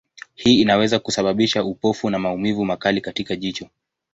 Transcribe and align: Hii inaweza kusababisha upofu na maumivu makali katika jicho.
Hii 0.35 0.61
inaweza 0.61 0.99
kusababisha 0.99 1.63
upofu 1.63 2.09
na 2.09 2.19
maumivu 2.19 2.65
makali 2.65 3.01
katika 3.01 3.35
jicho. 3.35 3.69